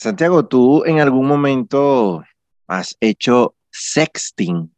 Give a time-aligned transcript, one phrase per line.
[0.00, 2.24] Santiago, ¿tú en algún momento
[2.66, 4.74] has hecho sexting?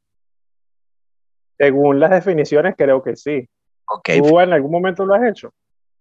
[1.57, 3.49] Según las definiciones, creo que sí.
[3.87, 4.21] Okay.
[4.21, 5.55] ¿Tú en algún momento lo has hecho?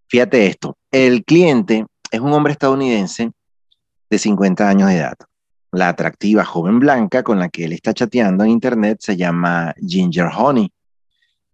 [0.08, 3.30] Fíjate esto, el cliente es un hombre estadounidense
[4.10, 5.16] de 50 años de edad.
[5.70, 10.30] La atractiva joven blanca con la que él está chateando en internet se llama Ginger
[10.36, 10.68] Honey.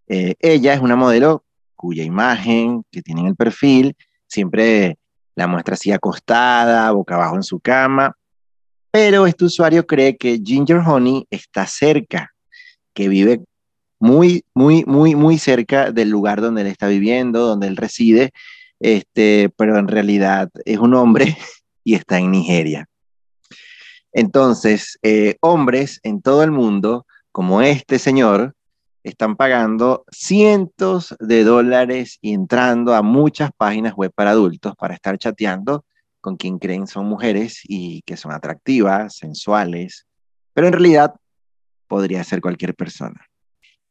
[0.06, 1.44] Eh, ella es una modelo
[1.76, 3.94] cuya imagen que tiene en el perfil
[4.26, 4.96] siempre
[5.38, 8.16] la muestra así acostada, boca abajo en su cama,
[8.90, 12.34] pero este usuario cree que Ginger Honey está cerca,
[12.92, 13.44] que vive
[14.00, 18.32] muy, muy, muy, muy cerca del lugar donde él está viviendo, donde él reside,
[18.80, 21.36] este, pero en realidad es un hombre
[21.84, 22.88] y está en Nigeria.
[24.12, 28.56] Entonces, eh, hombres en todo el mundo, como este señor,
[29.08, 35.18] están pagando cientos de dólares y entrando a muchas páginas web para adultos para estar
[35.18, 35.84] chateando
[36.20, 40.06] con quien creen son mujeres y que son atractivas, sensuales,
[40.52, 41.14] pero en realidad
[41.86, 43.26] podría ser cualquier persona.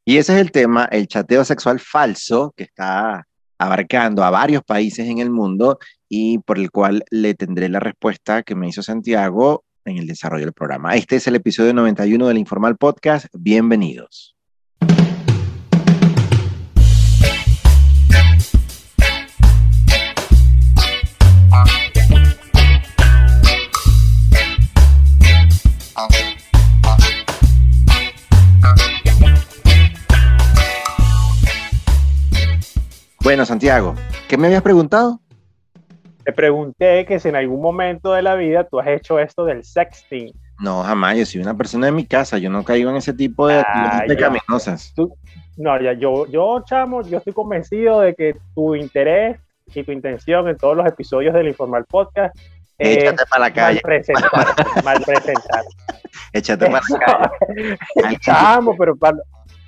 [0.06, 5.08] Y ese es el tema, el chateo sexual falso que está abarcando a varios países
[5.08, 9.66] en el mundo y por el cual le tendré la respuesta que me hizo Santiago
[9.84, 10.96] en el desarrollo del programa.
[10.96, 13.26] Este es el episodio 91 del Informal Podcast.
[13.34, 14.37] Bienvenidos.
[33.22, 33.96] Bueno, Santiago,
[34.30, 35.20] ¿qué me habías preguntado?
[36.24, 39.64] Te pregunté que si en algún momento de la vida tú has hecho esto del
[39.64, 40.32] sexting.
[40.60, 41.18] No, jamás.
[41.18, 42.38] Yo soy una persona de mi casa.
[42.38, 44.94] Yo no caigo en ese tipo de Ah, pecaminosas.
[45.58, 49.40] No, ya, yo, yo, chamo, yo estoy convencido de que tu interés
[49.74, 52.36] y tu intención en todos los episodios del Informal Podcast
[52.78, 53.82] es Échate para la mal calle.
[53.82, 54.46] presentar.
[54.84, 55.64] mal presentar.
[56.38, 56.82] Échate para.
[58.04, 58.96] Alguien, Chamo, pero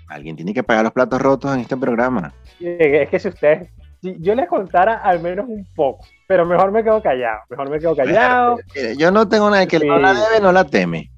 [0.08, 2.34] alguien tiene que pagar los platos rotos en este programa.
[2.60, 3.70] es que si ustedes,
[4.02, 7.80] si yo les contara al menos un poco, pero mejor me quedo callado, mejor me
[7.80, 8.58] quedo callado.
[8.76, 9.88] Mire, Yo no tengo nada que Sí.
[9.88, 11.12] no la debe, no la teme.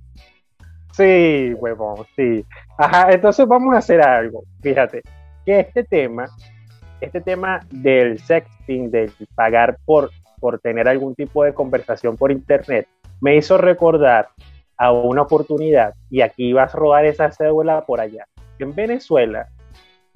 [0.93, 2.45] Sí, huevón, sí.
[2.77, 4.43] Ajá, entonces vamos a hacer algo.
[4.61, 5.01] Fíjate,
[5.45, 6.25] que este tema,
[6.99, 12.87] este tema del sexting, del pagar por, por tener algún tipo de conversación por internet,
[13.21, 14.29] me hizo recordar
[14.81, 18.25] a una oportunidad, y aquí vas a robar esa cédula por allá.
[18.57, 19.47] En Venezuela,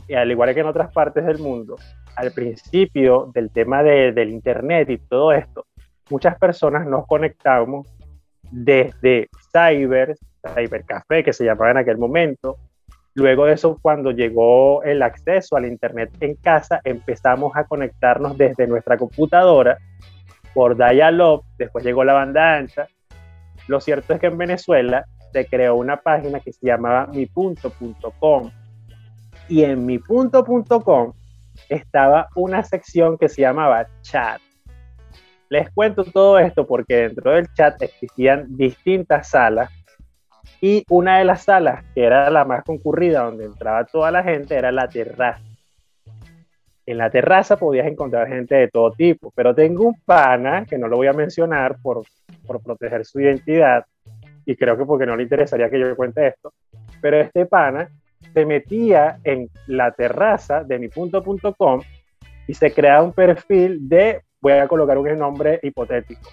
[0.10, 1.76] al igual que en otras partes del mundo,
[2.16, 5.68] al principio del tema de- del internet y todo esto,
[6.10, 7.88] muchas personas nos conectamos
[8.50, 10.16] desde cyber,
[10.56, 12.58] cybercafé que se llamaba en aquel momento.
[13.14, 18.66] Luego de eso, cuando llegó el acceso al internet en casa, empezamos a conectarnos desde
[18.66, 19.78] nuestra computadora
[20.56, 22.88] por dial-up, después llegó la banda ancha.
[23.68, 28.52] Lo cierto es que en Venezuela se creó una página que se llamaba mipunto.com
[29.50, 31.14] y en mipunto.com
[31.70, 34.42] estaba una sección que se llamaba chat.
[35.50, 39.70] Les cuento todo esto porque dentro del chat existían distintas salas
[40.62, 44.56] y una de las salas, que era la más concurrida, donde entraba toda la gente,
[44.56, 45.42] era la terraza.
[46.86, 50.88] En la terraza podías encontrar gente de todo tipo, pero tengo un pana, que no
[50.88, 52.04] lo voy a mencionar por,
[52.46, 53.86] por proteger su identidad,
[54.46, 56.54] y creo que porque no le interesaría que yo cuente esto,
[57.02, 57.90] pero este pana
[58.34, 61.82] se metía en la terraza de mi punto.com
[62.48, 66.30] y se creaba un perfil de, voy a colocar un nombre hipotético,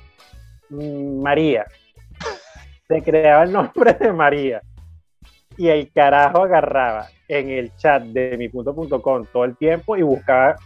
[0.71, 1.65] María.
[2.87, 4.61] Se creaba el nombre de María.
[5.57, 10.57] Y el carajo agarraba en el chat de mi punto.com todo el tiempo y buscaba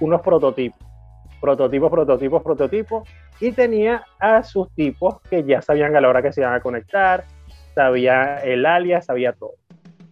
[0.00, 0.78] unos prototipos.
[1.40, 3.08] Prototipos, prototipos, prototipos.
[3.40, 6.60] Y tenía a sus tipos que ya sabían a la hora que se iban a
[6.60, 7.24] conectar,
[7.74, 9.54] sabía el alias, sabía todo.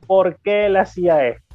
[0.06, 1.54] ¿Por qué él hacía esto?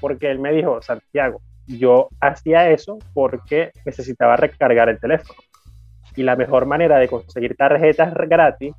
[0.00, 5.40] Porque él me dijo, Santiago, yo hacía eso porque necesitaba recargar el teléfono.
[6.14, 8.74] Y la mejor manera de conseguir tarjetas gratis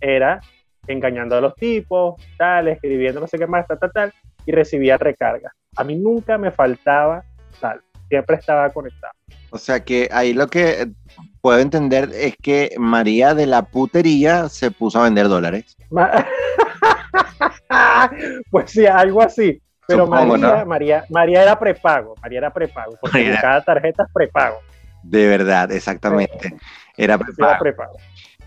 [0.00, 0.40] era
[0.88, 4.12] engañando a los tipos, tal, escribiendo no sé qué más, tal, tal, tal,
[4.46, 5.52] y recibía recarga.
[5.76, 7.22] A mí nunca me faltaba
[7.60, 9.12] tal, siempre estaba conectado.
[9.50, 10.88] O sea que ahí lo que
[11.40, 15.76] puedo entender es que María de la putería se puso a vender dólares.
[15.90, 16.26] Ma-
[18.50, 19.60] pues sí, algo así.
[19.86, 20.66] Pero Supongo, María, ¿no?
[20.66, 23.40] María, María era prepago, María era prepago, porque María.
[23.40, 24.58] cada tarjeta es prepago.
[25.02, 26.54] De verdad, exactamente.
[26.96, 27.50] Era sí, prepago.
[27.50, 27.96] Era prepago.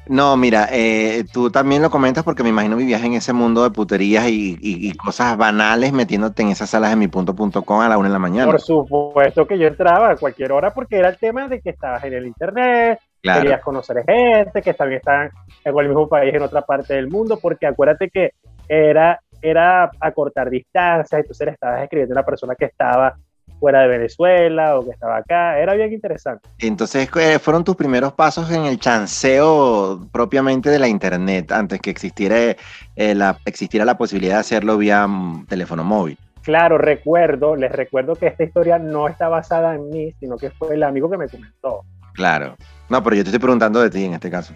[0.08, 3.70] No, mira, eh, tú también lo comentas porque me imagino vivías en ese mundo de
[3.70, 7.98] puterías y, y- y cosas banales metiéndote en esas salas de mi punto.com a la
[7.98, 8.52] una de la mañana.
[8.52, 12.04] Por supuesto que yo entraba a cualquier hora porque era el tema de que estabas
[12.04, 15.30] en el internet, querías conocer gente que también están
[15.64, 18.32] en el mismo país en otra parte del mundo, porque acuérdate que
[18.68, 23.16] era, era acortar distancias, entonces le estabas escribiendo a una persona que estaba
[23.60, 26.48] fuera de Venezuela o que estaba acá, era bien interesante.
[26.60, 31.90] Entonces eh, fueron tus primeros pasos en el chanceo propiamente de la internet, antes que
[31.90, 32.56] existiera,
[32.96, 36.18] eh, la, existiera la posibilidad de hacerlo vía mm, teléfono móvil.
[36.42, 40.74] Claro, recuerdo, les recuerdo que esta historia no está basada en mí, sino que fue
[40.74, 41.84] el amigo que me comentó.
[42.14, 42.56] Claro.
[42.90, 44.54] No, pero yo te estoy preguntando de ti en este caso.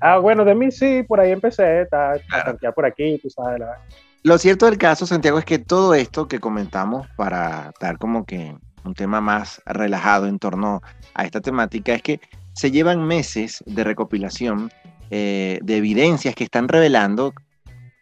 [0.00, 2.14] Ah, bueno, de mí sí, por ahí empecé, está
[2.74, 3.62] por aquí, tú sabes.
[4.24, 8.56] Lo cierto del caso, Santiago, es que todo esto que comentamos para dar como que
[8.82, 10.80] un tema más relajado en torno
[11.12, 12.20] a esta temática es que
[12.54, 14.72] se llevan meses de recopilación
[15.10, 17.34] eh, de evidencias que están revelando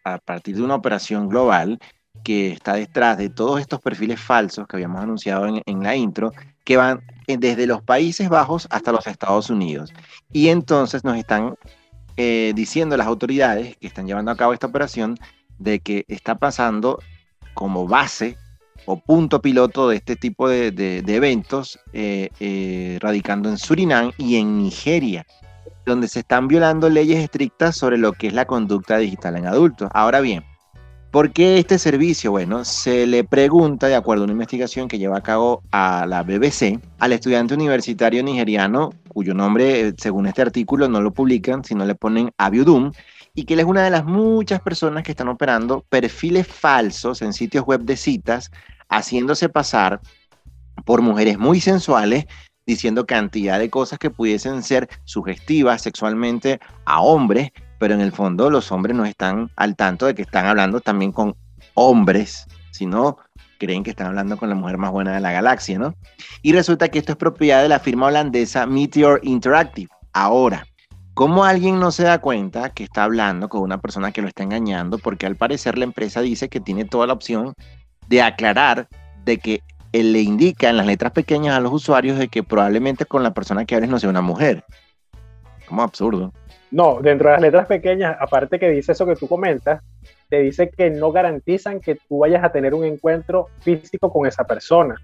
[0.05, 1.81] a partir de una operación global
[2.23, 6.31] que está detrás de todos estos perfiles falsos que habíamos anunciado en, la intro,
[6.63, 9.93] que van desde los Países Bajos hasta los Estados Unidos.
[10.31, 11.57] Y entonces nos están
[12.17, 15.19] eh, diciendo las autoridades que están llevando a cabo esta operación
[15.59, 16.99] de que está pasando
[17.55, 18.37] como base
[18.87, 25.25] o punto piloto de este tipo de, eventos eh, radicando en Surinam y en Nigeria,
[25.87, 29.89] donde se están violando leyes estrictas sobre lo que es la conducta digital en adultos.
[29.93, 30.45] Ahora bien,
[31.13, 32.31] ¿Por qué este servicio?
[32.31, 36.23] Bueno, se le pregunta, de acuerdo a una investigación que lleva a cabo a la
[36.23, 41.85] BBC, al estudiante universitario nigeriano, cuyo nombre, eh, según este artículo, no lo publican, sino
[41.85, 42.95] le ponen Abiodun,
[43.35, 47.33] y que él es una de las muchas personas que están operando perfiles falsos en
[47.33, 48.51] sitios web de citas,
[48.89, 50.01] haciéndose pasar
[50.85, 52.27] por mujeres muy sensuales,
[52.67, 57.51] diciendo cantidad de cosas que pudiesen ser sugestivas sexualmente a hombres
[57.83, 61.11] pero en el fondo los hombres no están al tanto de que están hablando también
[61.11, 61.35] con
[61.75, 63.19] hombres, sino
[63.59, 65.97] creen que están hablando con la mujer más buena de la galaxia, ¿no?
[66.43, 69.91] Y resulta que esto es propiedad de la firma holandesa Meteor Interactive.
[70.13, 70.65] Ahora,
[71.15, 74.43] ¿cómo alguien no se da cuenta que está hablando con una persona que lo está
[74.43, 74.99] engañando?
[74.99, 77.55] Porque al parecer la empresa dice que tiene toda la opción
[78.09, 78.89] de aclarar
[79.25, 79.63] de que
[79.93, 83.35] él le indica en las letras pequeñas a los usuarios de que probablemente con la
[83.35, 84.65] persona que hables no sea una mujer.
[85.67, 86.33] Como absurdo.
[86.71, 89.83] No, dentro de las letras pequeñas, aparte que dice eso que tú comentas,
[90.31, 94.45] te dice que no garantizan que tú vayas a tener un encuentro físico con esa
[94.45, 94.97] persona.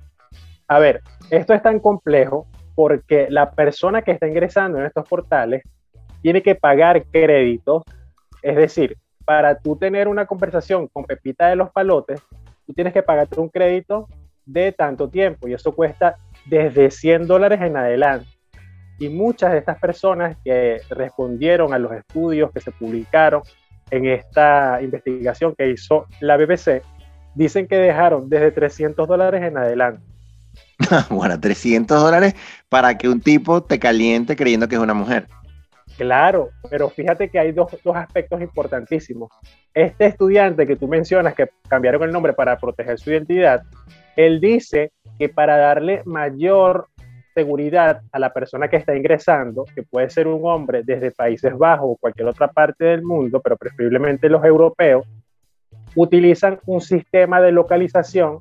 [0.66, 5.62] A ver, esto es tan complejo porque la persona que está ingresando en estos portales
[6.22, 7.82] tiene que pagar créditos,
[8.42, 12.20] es decir, para tú tener una conversación con Pepita de los Palotes,
[12.66, 14.08] tú tienes que pagarte un crédito
[14.46, 16.16] de tanto tiempo y eso cuesta
[16.46, 18.26] desde 100 dólares en adelante.
[18.98, 23.42] Y muchas de estas personas que respondieron a los estudios que se publicaron
[23.90, 26.82] en esta investigación que hizo la BBC,
[27.34, 30.02] dicen que dejaron desde 300 dólares en adelante.
[31.10, 32.34] bueno, 300 dólares
[32.68, 35.28] para que un tipo te caliente creyendo que es una mujer.
[35.98, 39.30] Claro, pero fíjate que hay dos, dos, aspectos importantísimos.
[39.74, 43.64] Este estudiante que tú mencionas, que cambiaron el nombre para proteger su identidad,
[44.14, 46.86] él dice que para darle mayor
[47.34, 51.90] seguridad a la persona que está ingresando, que puede ser un hombre desde Países Bajos
[51.90, 55.04] o cualquier otra parte del mundo, pero preferiblemente los europeos,
[55.96, 58.38] utilizan un sistema de localización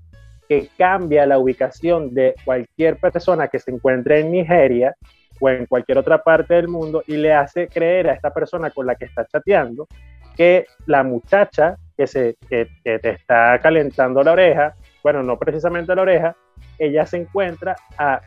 [0.47, 4.95] que cambia la ubicación de cualquier persona que se encuentre en Nigeria
[5.39, 8.85] o en cualquier otra parte del mundo y le hace creer a esta persona con
[8.85, 9.87] la que está chateando
[10.35, 16.03] que la muchacha que, se, que te está calentando la oreja, bueno, no precisamente la
[16.03, 16.35] oreja,
[16.77, 18.21] ella se encuentra a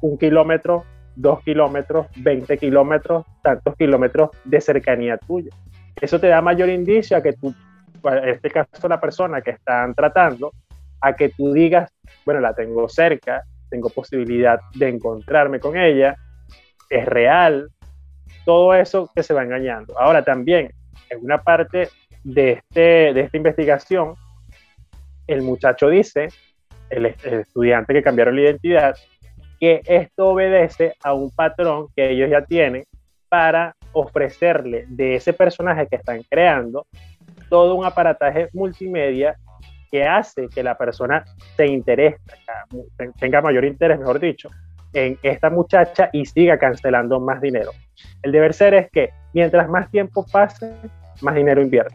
[0.00, 0.84] un kilómetro,
[1.14, 5.50] dos kilómetros, 20 kilómetros, tantos kilómetros de cercanía tuya.
[6.00, 7.54] Eso te da mayor indicio a que tú,
[8.04, 10.52] en este caso la persona que están tratando,
[11.00, 11.90] a que tú digas,
[12.24, 16.16] bueno, la tengo cerca, tengo posibilidad de encontrarme con ella,
[16.90, 17.70] es real,
[18.44, 19.98] todo eso que se va engañando.
[19.98, 20.70] Ahora también,
[21.10, 21.88] en una parte
[22.24, 24.14] de, este, de esta investigación,
[25.26, 26.28] el muchacho dice,
[26.90, 28.96] el, el estudiante que cambiaron la identidad,
[29.58, 32.84] que esto obedece a un patrón que ellos ya tienen
[33.28, 36.86] para ofrecerle de ese personaje que están creando
[37.48, 39.36] todo un aparataje multimedia
[39.90, 41.24] que hace que la persona
[41.56, 42.18] se interese,
[43.18, 44.50] tenga mayor interés, mejor dicho,
[44.96, 47.72] en esta muchacha y siga cancelando más dinero.
[48.22, 50.72] El deber ser es que mientras más tiempo pase,
[51.20, 51.94] más dinero invierte.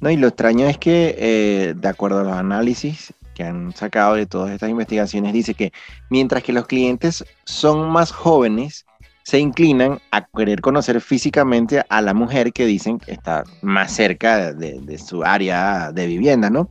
[0.00, 4.14] No, y lo extraño es que, eh, de acuerdo a los análisis, que han sacado
[4.14, 5.72] de todas estas investigaciones dice que
[6.08, 8.86] mientras que los clientes son más jóvenes,
[9.24, 14.52] se inclinan a querer conocer físicamente a la mujer que dicen que está más cerca
[14.52, 16.68] de, su área de vivienda, ¿no?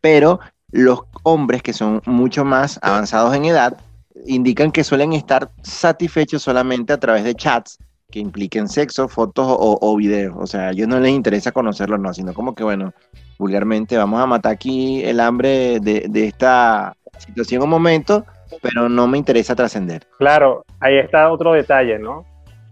[0.00, 0.38] Pero
[0.70, 3.78] los hombres que son mucho más avanzados en edad
[4.26, 7.78] indican que suelen estar satisfechos solamente a través de chats
[8.10, 10.34] que impliquen sexo, fotos o, o videos.
[10.38, 12.92] O sea, a ellos no les interesa conocerlo, no, sino como que, bueno,
[13.38, 18.24] vulgarmente vamos a matar aquí el hambre de, de esta situación un momento,
[18.62, 20.06] pero no me interesa trascender.
[20.18, 22.24] Claro, ahí está otro detalle, ¿no?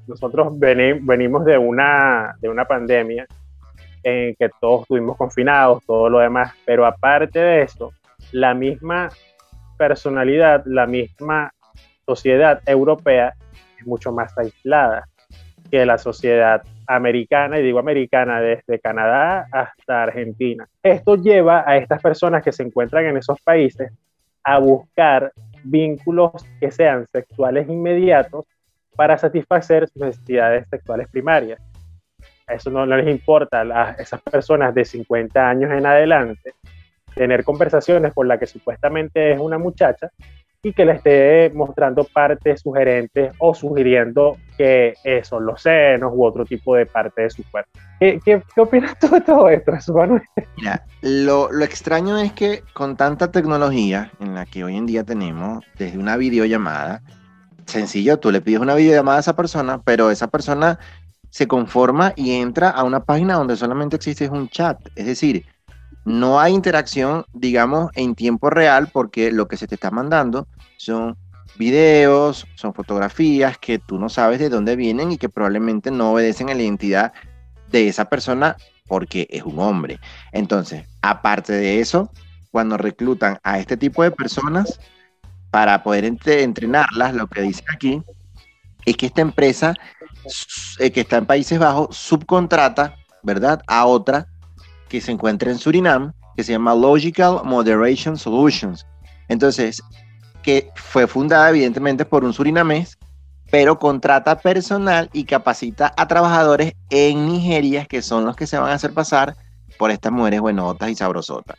[0.06, 3.26] Nosotros venimos de una, de una pandemia
[4.02, 7.92] en que todos estuvimos confinados, todo lo demás, pero aparte de eso,
[8.32, 9.10] la misma
[9.88, 11.52] personalidad, la misma
[12.06, 13.34] sociedad europea
[13.76, 15.08] es mucho más aislada
[15.72, 20.68] que la sociedad americana, y digo americana desde Canadá hasta Argentina.
[20.84, 23.90] Esto lleva a estas personas que se encuentran en esos países
[24.44, 25.32] a buscar
[25.64, 28.44] vínculos que sean sexuales inmediatos
[28.94, 31.60] para satisfacer sus necesidades sexuales primarias.
[32.46, 36.54] Eso no, les importa a esas personas de 50 años en adelante
[37.14, 40.10] tener conversaciones con la que supuestamente es una muchacha
[40.64, 46.44] y que le esté mostrando partes sugerentes o sugiriendo que son los senos u otro
[46.44, 47.70] tipo de parte de su cuerpo.
[47.98, 49.72] ¿Qué, opinas tú de todo esto,
[50.56, 55.04] Mira, lo, lo, extraño es que con tanta tecnología en la que hoy en día
[55.04, 57.02] tenemos, desde una videollamada,
[57.66, 60.78] sencillo, tú le pides una videollamada a esa persona, pero esa persona
[61.30, 64.78] se conforma y entra a una página donde solamente existe un chat.
[64.96, 65.44] Es decir,
[66.04, 71.16] no hay interacción, digamos, en tiempo real porque lo que se te está mandando son
[71.56, 76.50] videos, son fotografías que tú no sabes de dónde vienen y que probablemente no obedecen
[76.50, 77.12] a la identidad
[77.70, 78.56] de esa persona
[78.86, 80.00] porque es un hombre.
[80.32, 82.10] Entonces, aparte de eso,
[82.50, 84.80] cuando reclutan a este tipo de personas
[85.50, 88.02] para poder entrenarlas, lo que dicen aquí
[88.84, 89.74] es que esta empresa
[90.78, 94.26] eh, que está en Países Bajos subcontrata, ¿verdad?, a otra
[94.92, 98.86] que se encuentra en Surinam, que se llama Logical Moderation Solutions.
[99.28, 99.82] Entonces,
[100.42, 102.98] que fue fundada evidentemente por un surinamés,
[103.50, 108.68] pero contrata personal y capacita a trabajadores en Nigeria, que son los que se van
[108.68, 109.34] a hacer pasar
[109.78, 111.56] por estas mujeres buenotas y sabrosotas.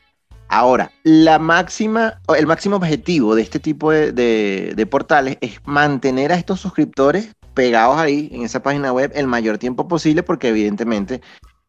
[0.48, 4.12] Ahora, la máxima, el máximo objetivo de este tipo de,
[4.75, 9.58] de, portales es mantener a estos suscriptores pegados ahí en esa página web el mayor
[9.58, 11.22] tiempo posible, porque evidentemente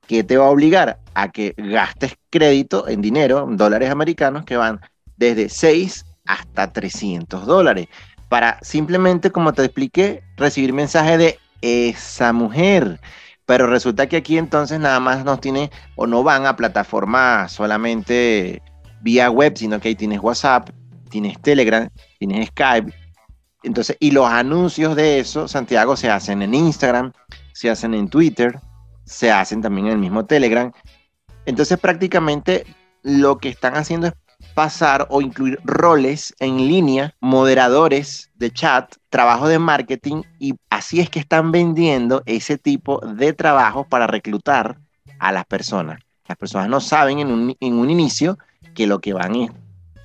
[0.06, 4.56] que te va a obligar a que gastes crédito en dinero, en dólares americanos, que
[4.56, 4.80] van
[5.16, 7.88] desde 6 hasta 300 dólares,
[8.28, 13.00] para simplemente, como te expliqué, recibir mensaje de esa mujer.
[13.46, 18.62] Pero resulta que aquí entonces nada más nos tiene o no van a plataformas solamente
[19.02, 20.70] vía web, sino que ahí tienes WhatsApp,
[21.10, 22.92] tienes Telegram, tienes Skype.
[23.62, 27.12] Entonces, y los anuncios de eso, Santiago, se hacen en Instagram,
[27.52, 28.58] se hacen en Twitter,
[29.04, 30.72] se hacen también en el mismo Telegram.
[31.46, 32.64] Entonces prácticamente
[33.02, 34.14] lo que están haciendo es
[34.54, 41.10] pasar o incluir roles en línea, moderadores de chat, trabajo de marketing y así es
[41.10, 44.78] que están vendiendo ese tipo de trabajo para reclutar
[45.18, 46.00] a las personas.
[46.26, 48.38] Las personas no saben en un, en un inicio
[48.74, 49.50] que lo que van es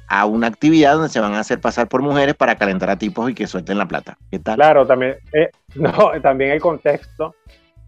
[0.08, 3.30] a una actividad donde se van a hacer pasar por mujeres para calentar a tipos
[3.30, 4.18] y que suelten la plata.
[4.32, 4.56] ¿Qué tal?
[4.56, 7.36] Claro, también, eh, no, también el contexto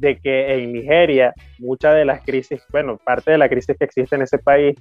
[0.01, 4.15] de que en Nigeria mucha de las crisis, bueno, parte de la crisis que existe
[4.15, 4.75] en ese país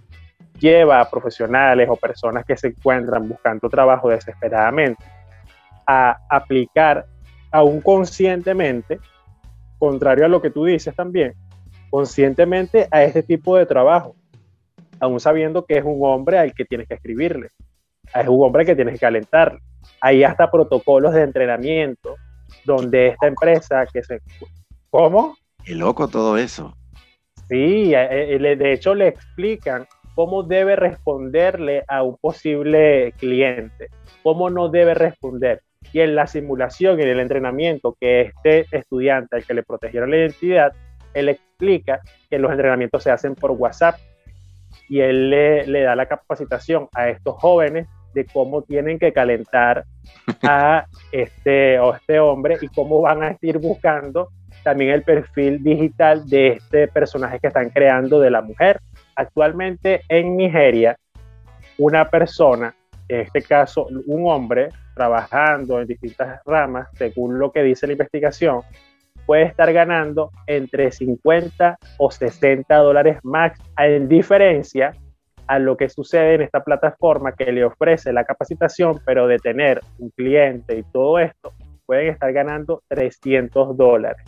[0.59, 5.05] lleva a profesionales o personas que se encuentran buscando trabajo desesperadamente
[5.87, 7.05] a aplicar
[7.53, 8.99] aún conscientemente,
[9.79, 11.35] contrario a lo que tú dices también,
[11.91, 14.17] conscientemente a este tipo de trabajo,
[15.01, 17.49] aún sabiendo que es un hombre al que tienes que escribirle,
[18.15, 19.59] es un hombre que tienes que calentar.
[20.01, 22.17] Hay hasta protocolos de entrenamiento
[22.65, 24.21] donde esta empresa que se
[24.91, 25.37] ¿Cómo?
[25.65, 26.77] Qué loco todo eso.
[27.49, 33.89] Sí, eh, eh, de hecho le explican cómo debe responderle a un posible cliente,
[34.23, 35.63] cómo no debe responder.
[35.93, 40.11] Y en la simulación y en el entrenamiento que este estudiante al que le protegieron
[40.11, 40.73] la identidad,
[41.15, 43.97] él explica que los entrenamientos se hacen por WhatsApp
[44.89, 49.85] y él le, le da la capacitación a estos jóvenes de cómo tienen que calentar
[50.43, 54.29] a este, o este hombre y cómo van a ir buscando
[54.63, 58.81] también el perfil digital de este personaje que están creando de la mujer.
[59.17, 60.97] Actualmente en Nigeria,
[61.79, 62.75] una persona,
[63.09, 68.63] en este caso un hombre, trabajando en distintas ramas, según lo que dice la investigación,
[69.27, 74.93] puede estar ganando entre 50 o 60 dólares más, en diferencia
[75.47, 79.81] a lo que sucede en esta plataforma que le ofrece la capacitación, pero de tener
[79.99, 81.53] un cliente y todo esto,
[81.87, 84.25] pueden estar ganando 300 dólares.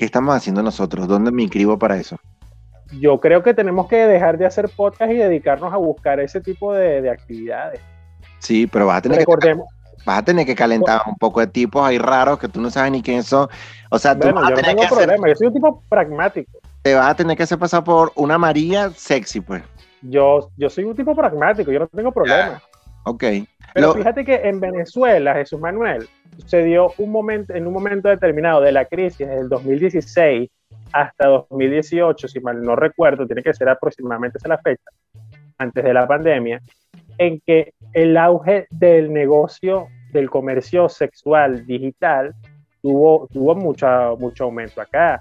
[0.00, 1.06] ¿Qué estamos haciendo nosotros?
[1.06, 2.16] ¿Dónde me inscribo para eso?
[2.98, 6.72] Yo creo que tenemos que dejar de hacer podcast y dedicarnos a buscar ese tipo
[6.72, 7.82] de, actividades.
[8.38, 9.66] Sí, pero vas a tener recordemos,
[10.06, 12.92] vas a tener que calentar un poco de tipos ahí raros que tú no sabes
[12.92, 13.46] ni quiénes son.
[13.90, 16.50] O sea, tú bueno, yo no tengo problema, yo soy un tipo pragmático.
[16.80, 19.62] Te vas a tener que hacer pasar por una María sexy, pues.
[20.00, 22.62] Yo, yo soy un tipo pragmático, yo no tengo problema.
[23.04, 23.24] Ok.
[23.74, 26.08] Pero fíjate que en Venezuela, Jesús Manuel,
[26.38, 30.50] sucedió un momento, en un momento determinado de la crisis, del 2016
[30.92, 34.90] hasta 2018, si mal no recuerdo, tiene que ser aproximadamente esa la fecha,
[35.58, 36.60] antes de la pandemia,
[37.18, 42.34] en que el auge del negocio del comercio sexual digital
[42.82, 45.20] tuvo, tuvo mucho, mucho aumento acá,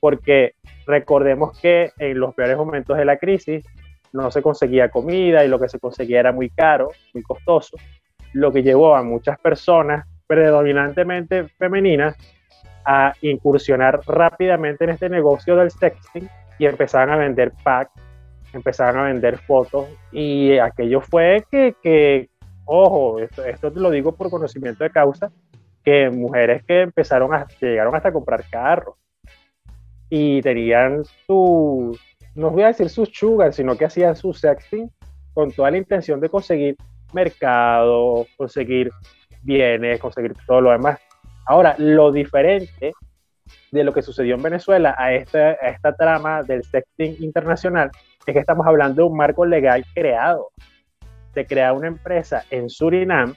[0.00, 0.52] porque
[0.86, 3.64] recordemos que en los peores momentos de la crisis
[4.12, 7.76] no se conseguía comida y lo que se conseguía era muy caro, muy costoso,
[8.32, 12.16] lo que llevó a muchas personas, predominantemente femeninas,
[12.84, 16.28] a incursionar rápidamente en este negocio del sexting
[16.58, 17.92] y empezaban a vender packs,
[18.52, 22.28] empezaban a vender fotos y aquello fue que,
[22.64, 25.30] ojo, esto, te lo digo por conocimiento de causa,
[25.84, 28.96] que mujeres que empezaron a, llegaron hasta comprar carros
[30.08, 31.98] y tenían su,
[32.34, 34.90] no voy a decir sus sugar, sino que hacían su sexting
[35.34, 36.76] con toda la intención de conseguir
[37.12, 38.90] mercado, conseguir
[39.42, 40.98] bienes, conseguir todo lo demás.
[41.46, 42.92] Ahora, lo diferente
[43.70, 47.90] de lo que sucedió en Venezuela a esta, a esta trama del sexting internacional
[48.26, 50.50] es que estamos hablando de un marco legal creado.
[51.34, 53.34] Se crea una empresa en Surinam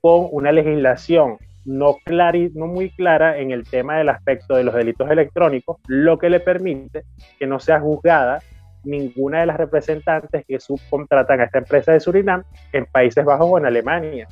[0.00, 1.98] con una legislación no,
[2.54, 6.40] no muy clara en el tema del aspecto de los delitos electrónicos, lo que le
[6.40, 7.02] permite
[7.38, 8.40] que no sea juzgada
[8.84, 13.58] ninguna de las representantes que subcontratan a esta empresa de Surinam en Países Bajos o
[13.58, 14.28] en Alemania,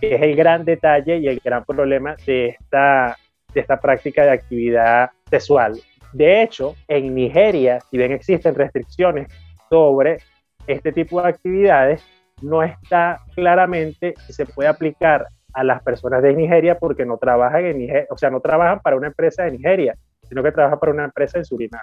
[0.00, 3.16] es el gran detalle y el gran problema de esta,
[3.52, 5.78] de esta práctica de actividad sexual.
[6.12, 9.28] De hecho, en Nigeria, si bien existen restricciones
[9.68, 10.18] sobre
[10.66, 12.04] este tipo de actividades,
[12.42, 17.64] no está claramente si se puede aplicar a las personas de Nigeria porque no trabajan
[17.64, 19.96] en Nigeria, o sea, no trabajan para una empresa de Nigeria,
[20.28, 21.80] sino que trabajan para una empresa en Surinam.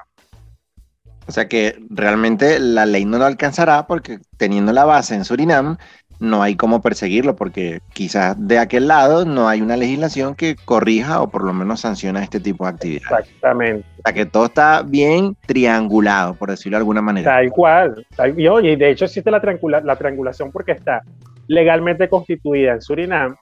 [1.26, 5.78] O sea que realmente la ley no lo alcanzará porque teniendo la base en Surinam
[6.20, 11.22] no hay cómo perseguirlo porque quizás de aquel lado no hay una legislación que corrija
[11.22, 13.12] o por lo menos sanciona este tipo de actividades.
[13.12, 13.88] Exactamente.
[13.98, 17.32] O sea que todo está bien triangulado, por decirlo de alguna manera.
[17.32, 18.06] Tal cual.
[18.38, 19.42] y oye, de hecho existe la,
[19.84, 21.02] la triangulación porque está
[21.48, 23.36] legalmente constituida en Surinam,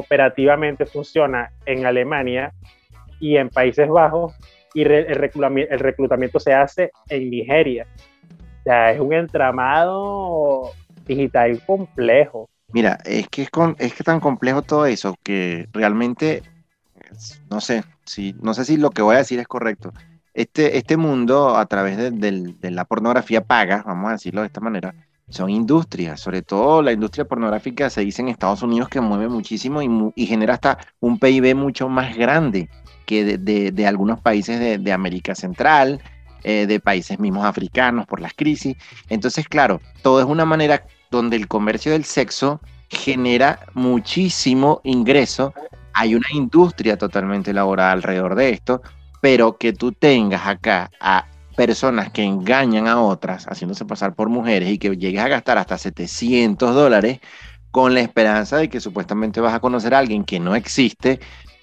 [0.00, 2.52] operativamente funciona en Alemania
[3.20, 4.34] y en Países Bajos
[4.74, 7.86] y el, reclutamiento, se hace en Nigeria.
[8.60, 10.70] O sea, es un entramado
[11.06, 12.48] digital complejo.
[12.72, 16.42] Mira, es que es, que tan complejo todo eso que realmente,
[17.50, 19.92] no sé, si, no sé si lo que voy a decir es correcto.
[20.32, 24.94] Este, este mundo a través de la pornografía paga, vamos a decirlo de esta manera,
[25.30, 29.80] son industrias, sobre todo la industria pornográfica se dice en Estados Unidos que mueve muchísimo
[30.14, 32.68] y, genera hasta un PIB mucho más grande
[33.06, 36.00] que de, algunos países de, América Central,
[36.44, 38.76] eh, de países mismos africanos por las crisis.
[39.08, 45.54] Entonces, claro, todo es una manera donde el comercio del sexo genera muchísimo ingreso.
[45.92, 48.82] Hay una industria totalmente elaborada alrededor de esto,
[49.20, 51.26] pero que tú tengas acá a
[51.66, 55.76] personas que engañan a otras haciéndose pasar por mujeres y que llegues a gastar hasta
[55.76, 57.20] 700 dólares
[57.70, 61.20] con la esperanza de que supuestamente vas a conocer a alguien que no existe,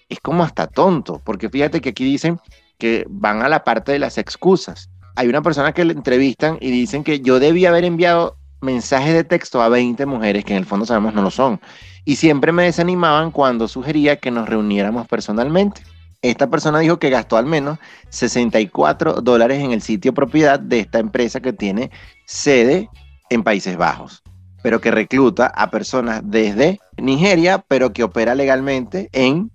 [0.07, 2.39] es como hasta tonto, porque fíjate que aquí dicen
[2.77, 4.91] que van a la parte de las excusas.
[5.15, 9.23] Hay una persona que le entrevistan y dicen que yo debía haber enviado mensajes de
[9.23, 11.59] texto a 20 mujeres que en el fondo sabemos no lo son.
[12.05, 15.81] Y siempre me desanimaban cuando sugería que nos reuniéramos personalmente.
[16.21, 17.77] Esta persona dijo que gastó al menos
[18.09, 21.91] 64 dólares en el sitio propiedad de esta empresa que tiene
[22.25, 22.89] sede
[23.29, 24.23] en Países Bajos,
[24.63, 29.51] pero que recluta a personas desde Nigeria, pero que opera legalmente en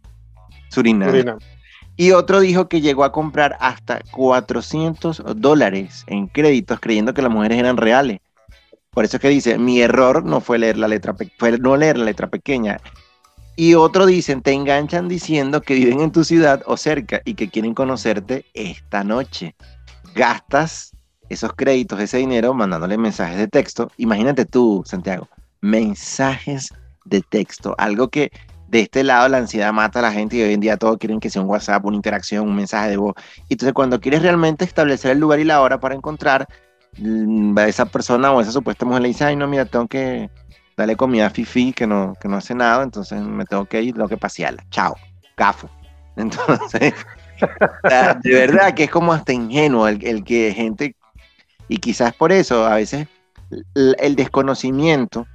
[0.70, 1.38] Surinam.
[1.96, 7.30] Y otro dijo que llegó a comprar hasta 400 dólares en créditos creyendo que las
[7.30, 8.20] mujeres eran reales.
[8.90, 11.98] Por eso es que dice, mi error no fue leer la letra, fue no leer
[11.98, 12.78] la letra pequeña,
[13.56, 17.48] y otro dicen, te enganchan diciendo que viven en tu ciudad o cerca y que
[17.48, 19.54] quieren conocerte esta noche.
[20.14, 20.92] Gastas
[21.28, 23.90] esos créditos, ese dinero, mandándole mensajes de texto.
[23.96, 25.28] Imagínate tú, Santiago,
[25.60, 26.72] mensajes
[27.04, 28.30] de texto, algo que
[28.68, 31.20] de este lado la ansiedad mata a la gente y hoy en día todos quieren
[31.20, 33.14] que sea un WhatsApp, una interacción, un mensaje de voz.
[33.50, 36.48] Entonces cuando quieres realmente establecer el lugar y la hora para encontrar
[36.96, 40.30] mm, a esa persona o esa supuesta mujer le ay no, mira, tengo que
[40.76, 43.94] dale comida a Fifi que no, que no hace nada, entonces me tengo que ir,
[43.94, 44.64] tengo que pasearla.
[44.70, 44.96] Chao,
[45.36, 45.68] gafo.
[46.16, 46.92] Entonces,
[48.22, 50.94] de verdad que es como hasta ingenuo el, el que gente,
[51.68, 53.08] y quizás por eso a veces
[53.74, 55.26] el desconocimiento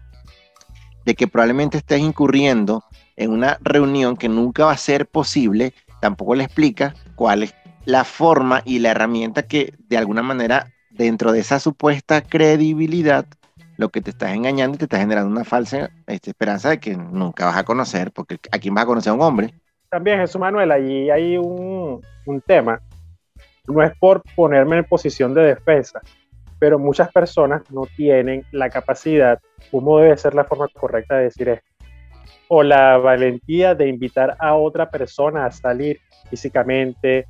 [1.04, 2.84] de que probablemente estés incurriendo
[3.16, 8.04] en una reunión que nunca va a ser posible, tampoco le explica cuál es la
[8.04, 13.26] forma y la herramienta que de alguna manera dentro de esa supuesta credibilidad
[13.78, 16.98] lo que te estás engañando y te está generando una falsa este, esperanza de que
[16.98, 19.54] nunca vas a conocer, porque ¿a quién vas a conocer a un hombre?
[19.90, 22.02] También, Jesús Manuel, allí hay un,
[22.46, 22.82] tema.
[23.68, 26.02] No es por ponerme en posición de defensa,
[26.60, 29.40] pero muchas personas no tienen la capacidad,
[29.72, 31.68] cómo debe ser la forma correcta de decir esto,
[32.50, 37.26] o la valentía de invitar a otra persona a salir físicamente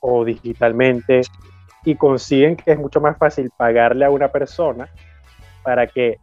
[0.00, 1.22] o digitalmente
[1.84, 4.88] y consiguen que es mucho más fácil pagarle a una persona
[5.62, 6.18] para que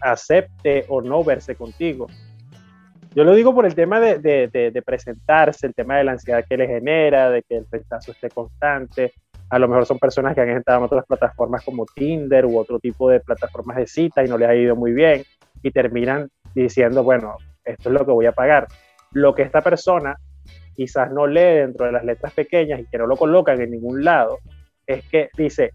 [0.00, 2.06] acepte o no verse contigo.
[3.14, 6.66] Yo lo digo por el tema de, presentarse, el tema de la ansiedad que le
[6.66, 9.12] genera, de que el rechazo esté constante.
[9.50, 12.80] A lo mejor son personas que han estado en otras plataformas como Tinder u otro
[12.80, 15.22] tipo de plataformas de cita y no les ha ido muy bien
[15.62, 18.66] y terminan diciendo, bueno, esto es lo que voy a pagar.
[19.12, 20.16] Lo que esta persona
[20.74, 24.02] quizás no lee dentro de las letras pequeñas y que no lo colocan en ningún
[24.02, 24.38] lado,
[24.86, 25.72] es que dice,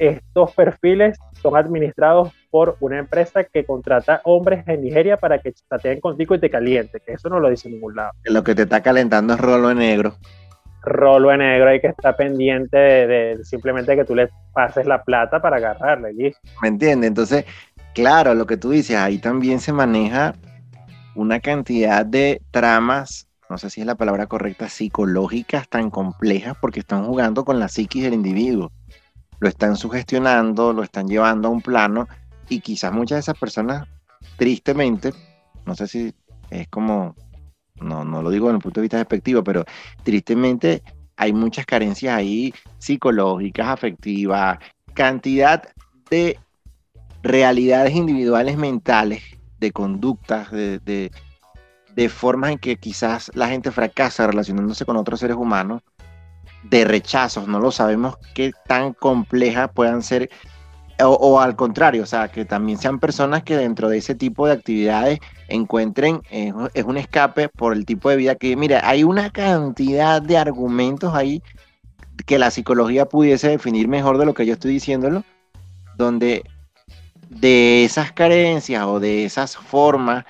[0.00, 6.00] estos perfiles son administrados por una empresa que contrata hombres en Nigeria para que chateen
[6.00, 8.12] contigo y te caliente, que eso no lo dice en ningún lado.
[8.24, 10.16] Lo que te está calentando es rolo en negro.
[10.82, 15.42] Rolo en negro, hay que estar pendiente de, simplemente que tú le pases la plata
[15.42, 16.14] para agarrarle.
[16.62, 17.08] ¿Me entiendes?
[17.08, 17.44] Entonces,
[17.94, 20.34] claro, lo que tú dices, ahí también se maneja
[21.14, 26.80] una cantidad de tramas, no sé si es la palabra correcta, psicológicas tan complejas porque
[26.80, 28.72] están jugando con la psiquis del individuo
[29.40, 32.06] lo están sugestionando, lo están llevando a un plano
[32.48, 33.88] y quizás muchas de esas personas,
[34.36, 35.12] tristemente,
[35.64, 36.14] no sé si
[36.50, 37.16] es como,
[37.76, 39.64] no, no lo digo desde el punto de vista despectivo, pero
[40.02, 40.82] tristemente
[41.16, 44.58] hay muchas carencias ahí psicológicas, afectivas,
[44.94, 45.62] cantidad
[46.10, 46.38] de
[47.22, 49.22] realidades individuales mentales,
[49.58, 51.10] de conductas, de, de,
[51.94, 55.82] de formas en que quizás la gente fracasa relacionándose con otros seres humanos
[56.62, 60.30] de rechazos, no lo sabemos qué tan complejas puedan ser,
[61.02, 64.52] o, al contrario, o sea, que también sean personas que dentro de ese tipo de
[64.52, 65.18] actividades
[65.48, 70.36] encuentren, es un escape por el tipo de vida que, mira, hay una cantidad de
[70.36, 71.42] argumentos ahí
[72.26, 75.24] que la psicología pudiese definir mejor de lo que yo estoy diciéndolo,
[75.96, 76.44] donde
[77.28, 80.24] de esas carencias o de esas formas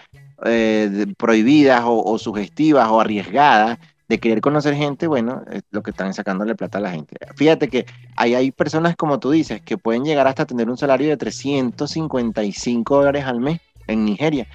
[0.45, 3.79] eh, prohibidas o, sugestivas o arriesgadas
[4.11, 7.17] de querer conocer gente, bueno, es lo que están sacándole plata a la gente.
[7.37, 11.09] Fíjate que hay, hay personas, como tú dices, que pueden llegar hasta tener un salario
[11.09, 14.49] de 355 dólares al mes en Nigeria.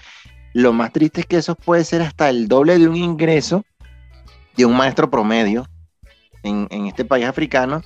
[0.51, 3.63] Lo más triste es que eso puede ser hasta el doble de un ingreso
[4.57, 5.69] de un maestro promedio
[6.43, 7.81] en, en este país africano.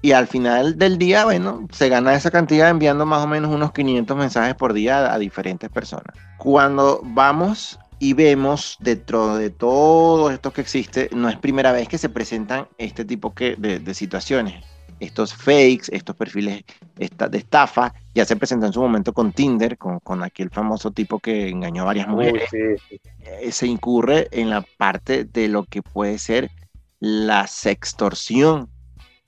[0.00, 3.70] Y al final del día, bueno, se gana esa cantidad enviando más o menos unos
[3.70, 6.16] 500 mensajes por día a diferentes personas.
[6.38, 11.98] Cuando vamos y vemos dentro de todo esto que existe, no es primera vez que
[11.98, 14.64] se presentan este tipo de, situaciones.
[14.98, 16.64] Estos fakes, estos perfiles
[16.96, 21.48] de estafa, ya se presentó en su momento con Tinder, con, aquel famoso tipo que
[21.48, 22.50] engañó a varias mujeres.
[22.52, 26.50] Eh, se incurre en la parte de lo que puede ser
[26.98, 28.68] la sextorsión,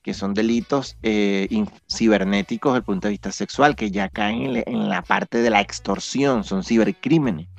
[0.02, 1.46] que son delitos eh,
[1.88, 5.60] cibernéticos desde el punto de vista sexual, que ya caen en la parte de la
[5.60, 7.53] extorsión, son cibercrímenes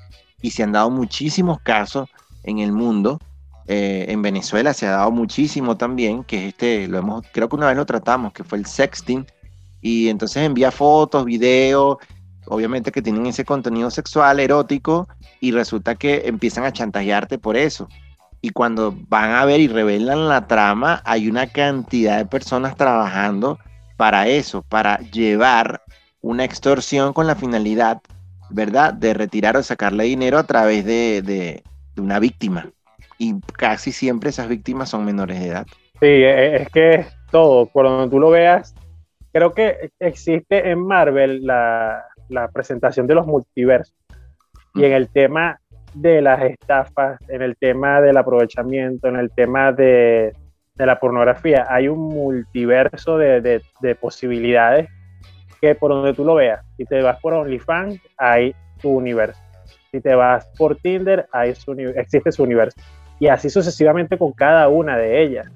[0.46, 2.08] y se han dado muchísimos casos
[2.44, 3.20] en el mundo.
[3.66, 7.66] Eh, en Venezuela se ha dado muchísimo también, que este, lo hemos, creo que una
[7.66, 9.26] vez lo tratamos, que fue el sexting,
[9.82, 11.98] y entonces envía fotos, videos,
[12.46, 15.08] obviamente que tienen ese contenido sexual, erótico,
[15.40, 17.88] y resulta que empiezan a chantajearte por eso.
[18.40, 23.58] Y cuando van a ver y revelan la trama, hay una cantidad de personas trabajando
[23.98, 25.82] para eso, para llevar
[26.22, 28.00] una extorsión con la finalidad
[28.50, 28.94] ¿verdad?
[28.94, 31.64] De retirar o sacarle dinero a través de,
[31.98, 32.70] una víctima.
[33.18, 35.66] Y casi siempre esas víctimas son menores de edad.
[36.00, 38.76] Sí, e, e, es que es todo, por donde tú lo veas,
[39.32, 42.04] creo que existe en Marvel la,
[42.54, 43.96] presentación de los multiversos.
[44.74, 45.60] Y en el tema
[45.94, 50.34] de las estafas, en el tema del aprovechamiento, en el tema de,
[50.76, 54.90] la pornografía, hay un multiverso de, de posibilidades
[55.66, 59.42] que por donde tú lo veas, si te vas por OnlyFans, hay tu universo.
[59.92, 62.80] Si te vas por Tinder, hay su, existe su universo.
[63.20, 65.48] Y así sucesivamente con cada una de ellas.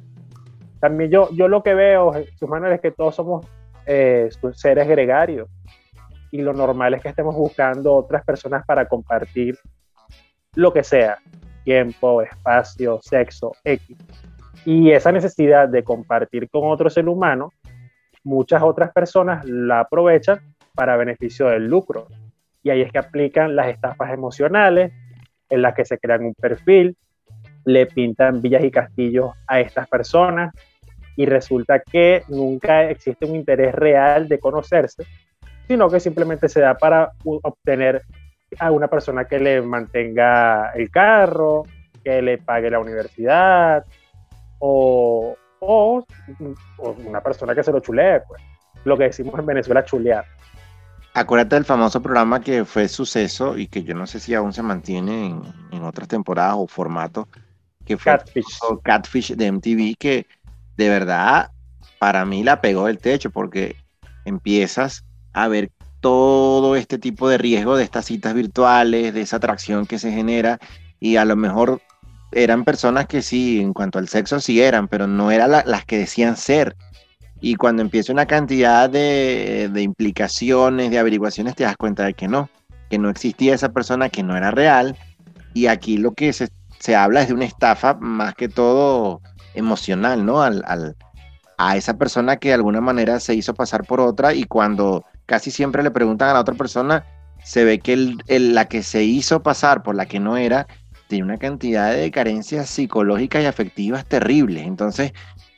[0.80, 2.14] También yo, yo lo que veo,
[2.48, 3.46] Manuel, es que todos somos
[3.86, 5.48] eh, seres gregarios.
[6.32, 9.60] Y lo normal es que estemos buscando otras personas para compartir
[10.56, 11.20] lo que sea,
[11.66, 13.96] tiempo, espacio, sexo, X.
[14.66, 17.52] Y esa necesidad de compartir con otro ser humano
[18.30, 20.40] muchas otras personas la aprovechan
[20.76, 22.08] para beneficio del lucro.
[22.62, 24.94] Y ahí es que aplican las estafas emocionales,
[25.50, 26.96] en las que se crean un perfil,
[27.66, 30.54] le pintan villas y castillos a estas personas
[31.16, 35.04] y resulta que nunca existe un interés real de conocerse,
[35.68, 38.04] sino que simplemente se da para obtener
[38.60, 41.64] a una persona que le mantenga el carro,
[42.04, 43.84] que le pague la universidad
[44.60, 46.06] o, o,
[47.06, 48.42] una persona que se lo chulee, pues.
[48.86, 50.26] Lo que decimos en Venezuela, chulear.
[51.14, 54.64] Acuérdate del famoso programa que fue suceso y que yo no sé si aún se
[54.64, 55.42] mantiene en,
[55.72, 57.28] en otras temporadas o formatos,
[57.86, 58.60] que fue Catfish.
[58.84, 60.28] Catfish de MTV, que
[60.78, 61.52] de verdad
[62.00, 63.76] para mí la pegó del techo porque
[64.24, 69.86] empiezas a ver todo este tipo de riesgo de estas citas virtuales, de esa atracción
[69.86, 70.60] que se genera
[71.00, 71.82] y a lo mejor
[72.32, 75.98] eran personas que sí, en cuanto al sexo sí eran, pero no eran las que
[75.98, 76.76] decían ser.
[77.42, 82.28] Y cuando empieza una cantidad de, de, implicaciones, de averiguaciones, te das cuenta de que
[82.28, 82.50] no,
[82.90, 84.98] que no existía esa persona, que no era real.
[85.54, 89.22] Y aquí lo que se, se habla es de una estafa más que todo
[89.54, 90.42] emocional, ¿no?
[90.42, 90.96] Al, al,
[91.58, 95.52] a esa persona que de alguna manera se hizo pasar por otra y cuando casi
[95.52, 97.06] siempre le preguntan a la otra persona,
[97.44, 100.68] se ve que el, el, la que se hizo pasar por la que no era,
[101.10, 104.66] tiene una cantidad de carencias psicológicas y afectivas terribles.
[104.66, 105.12] Entonces,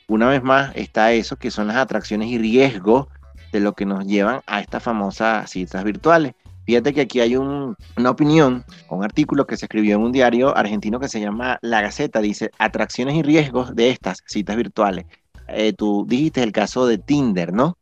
[0.08, 3.06] una vez más, está eso que son las atracciones y riesgos
[3.52, 6.32] de lo que nos llevan a estas famosas citas virtuales.
[6.64, 10.56] Fíjate que aquí hay un, una opinión, un artículo que se escribió en un diario
[10.56, 15.04] argentino que se llama La Gaceta, dice atracciones y riesgos de estas citas virtuales.
[15.48, 17.76] Eh, tú dijiste el caso de Tinder, ¿no?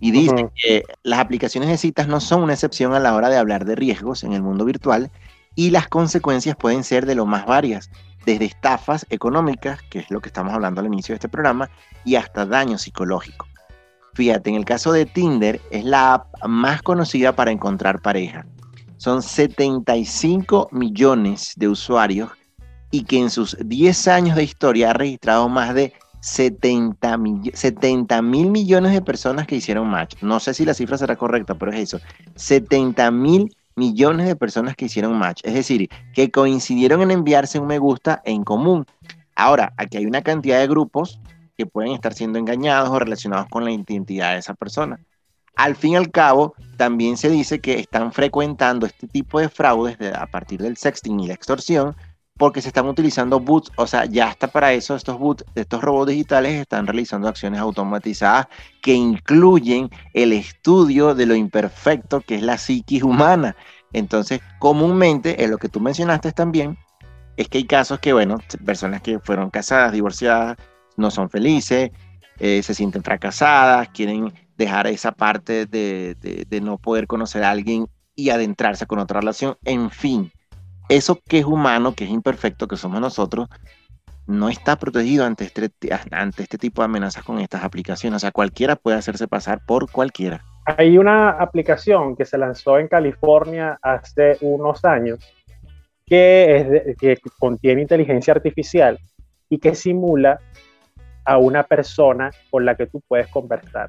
[0.00, 0.52] Y dice uh -huh.
[0.54, 3.76] que las aplicaciones de citas no son una excepción a la hora de hablar de
[3.76, 5.12] riesgos en el mundo virtual
[5.54, 7.90] y las consecuencias pueden ser de lo más varias,
[8.24, 11.70] desde estafas económicas, que es lo que estamos hablando al inicio de este programa,
[12.04, 13.46] y hasta daño psicológico.
[14.14, 18.46] Fíjate, en el caso de Tinder, es la app más conocida para encontrar pareja.
[18.96, 22.30] Son 75 millones de usuarios
[22.90, 28.22] y que en sus 10 años de historia ha registrado más de 70 mil, 70
[28.22, 30.16] mil millones de personas que hicieron match.
[30.20, 32.00] No sé si la cifra será correcta, pero es eso.
[32.34, 35.40] 70 mil millones de personas que hicieron match.
[35.44, 38.84] Es decir, que coincidieron en enviarse un me gusta en común.
[39.34, 41.20] Ahora, aquí hay una cantidad de grupos
[41.56, 45.00] que pueden estar siendo engañados o relacionados con la identidad de esa persona.
[45.56, 49.98] Al fin y al cabo, también se dice que están frecuentando este tipo de fraudes
[49.98, 51.96] de, a partir del sexting y la extorsión
[52.38, 56.10] porque se están utilizando bots, o sea, ya está para eso estos bots, estos robots
[56.10, 58.46] digitales están realizando acciones automatizadas
[58.80, 63.56] que incluyen el estudio de lo imperfecto que es la psiquis humana.
[63.92, 66.78] Entonces, comúnmente, en lo que tú mencionaste también,
[67.36, 70.56] es que hay casos que, bueno, personas que fueron casadas, divorciadas,
[70.96, 71.90] no son felices,
[72.38, 78.30] eh, se sienten fracasadas, quieren dejar esa parte de no poder conocer a alguien y
[78.30, 80.32] adentrarse con otra relación, en fin
[80.88, 83.48] eso que es humano, que es imperfecto, que somos nosotros,
[84.26, 88.16] no está protegido ante este, ante este tipo de amenazas con estas aplicaciones.
[88.16, 90.44] O sea, cualquiera puede hacerse pasar por cualquiera.
[90.66, 95.18] Hay una aplicación que se lanzó en California hace unos años
[96.04, 98.98] que, es de, que contiene inteligencia artificial
[99.48, 100.40] y que simula
[101.24, 103.88] a una persona con la que tú puedes conversar.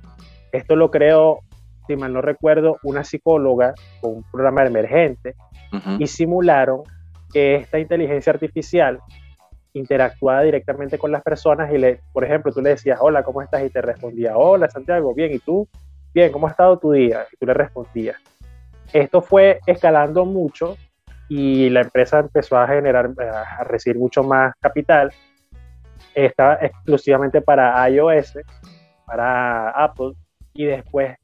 [0.54, 1.40] Esto lo creó,
[1.86, 5.36] si mal no recuerdo, una psicóloga con un programa emergente
[5.72, 5.98] uh -huh.
[6.00, 6.82] y simularon
[7.32, 9.00] que esta inteligencia artificial
[9.74, 13.64] interactuaba directamente con las personas y le, por ejemplo, tú le decías, hola, ¿cómo estás?
[13.64, 15.68] Y te respondía, hola, Santiago, bien, ¿y tú?
[16.14, 17.26] Bien, ¿cómo ha estado tu día?
[17.32, 18.18] Y tú le respondías.
[18.92, 20.76] Esto fue escalando mucho
[21.28, 25.12] y la empresa empezó a generar, a recibir mucho más capital.
[26.16, 28.40] Estaba exclusivamente para iOS,
[29.06, 30.14] para Apple,
[30.54, 31.16] y después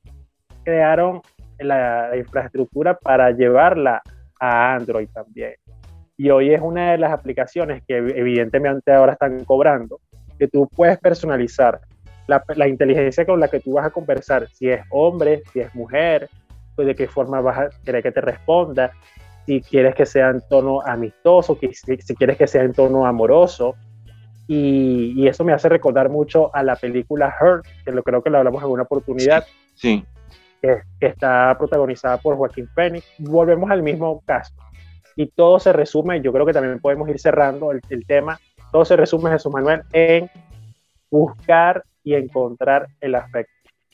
[0.64, 1.22] crearon
[1.58, 4.04] la infraestructura para llevarla
[4.40, 5.54] a Android también.
[6.18, 10.00] Y hoy es una de las aplicaciones que evidentemente ahora están cobrando,
[10.40, 11.82] que tú puedes personalizar
[12.28, 15.76] la, la, inteligencia con la que tú vas a conversar, si es hombre, si es
[15.76, 16.30] mujer,
[16.76, 18.92] pues de qué forma vas a querer que te responda,
[19.46, 23.06] si quieres que sea en tono amistoso, que, si, si quieres que sea en tono
[23.06, 23.76] amoroso.
[24.48, 28.30] Y, y, eso me hace recordar mucho a la película Her, que lo creo que
[28.30, 29.44] lo hablamos en una oportunidad.
[29.74, 30.06] Sí.
[30.06, 30.15] sí
[30.66, 33.06] que, que está protagonizada por Joaquín Phoenix.
[33.20, 34.54] Volvemos al mismo caso.
[35.16, 38.40] Y todo se resume, yo creo que también podemos ir cerrando el, el tema,
[38.72, 40.30] todo se resume, Jesús Manuel, en
[41.10, 43.54] buscar y encontrar el afecto.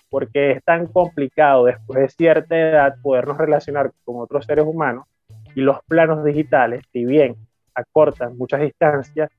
[0.10, 5.06] Porque es tan complicado después de cierta edad podernos relacionar con otros seres humanos
[5.54, 7.36] y los planos digitales, si bien
[7.76, 9.30] acortan muchas distancias,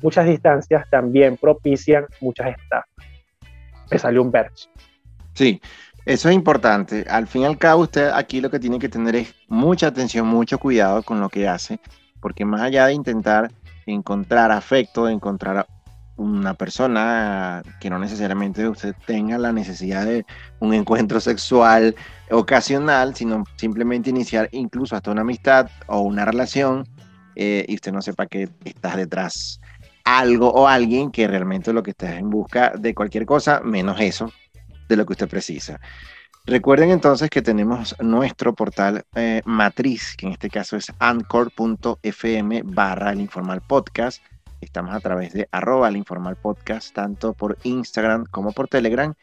[0.00, 2.88] muchas distancias también propician muchas estafas.
[3.90, 4.70] Me salió un verso.
[5.34, 5.60] Sí,
[6.08, 7.04] Eso es importante.
[7.10, 10.26] Al fin y al cabo, usted aquí lo que tiene que tener es mucha atención,
[10.26, 11.80] mucho cuidado con lo que hace,
[12.22, 13.52] porque más allá de intentar
[13.84, 15.66] encontrar afecto, encontrar
[16.16, 20.24] una persona que no necesariamente usted tenga la necesidad de
[20.60, 21.94] un encuentro sexual
[22.30, 26.88] ocasional, sino simplemente iniciar incluso hasta una amistad o una relación
[27.36, 29.60] eh, y usted no sepa que estás detrás
[30.04, 34.32] algo o alguien que realmente lo que está en busca de cualquier cosa, menos eso
[34.88, 35.80] de lo que usted precisa.
[36.46, 43.12] Recuerden entonces que tenemos nuestro portal eh, matriz, que en este caso es anchor.fm barra
[43.12, 44.22] el informal podcast
[44.60, 49.14] Estamos a través de arroba el informal podcast, tanto por Instagram como por Telegram.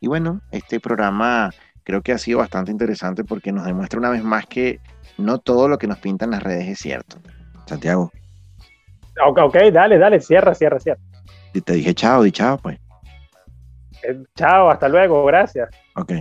[0.00, 1.50] Y bueno, este programa
[1.84, 4.80] creo que ha sido bastante interesante porque nos demuestra una vez más que
[5.16, 7.16] no todo lo que nos pintan las redes es cierto.
[7.66, 8.12] Santiago.
[9.26, 11.00] Ok, ok, dale, dale, cierra, cierra, cierra.
[11.54, 12.78] Y te dije chao, di chao, pues.
[14.02, 15.68] Eh, chao, hasta luego, gracias.
[15.96, 16.12] Ok.